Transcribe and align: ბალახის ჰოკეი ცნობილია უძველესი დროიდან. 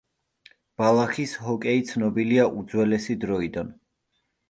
ბალახის 0.81 1.35
ჰოკეი 1.43 1.85
ცნობილია 1.91 2.49
უძველესი 2.65 3.21
დროიდან. 3.27 3.75